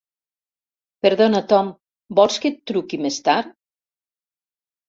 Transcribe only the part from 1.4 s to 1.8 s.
Tom,